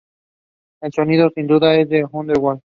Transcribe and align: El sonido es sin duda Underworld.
El 0.81 0.93
sonido 0.93 1.27
es 1.27 1.33
sin 1.35 1.45
duda 1.45 1.75
Underworld. 2.11 2.63